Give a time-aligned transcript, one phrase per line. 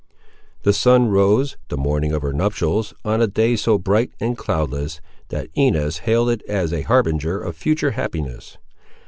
[0.63, 4.99] The sun rose, the morning of her nuptials, on a day so bright and cloudless,
[5.29, 8.57] that Inez hailed it as a harbinger of future happiness.